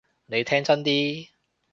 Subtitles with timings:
[0.25, 1.29] 你聽真啲！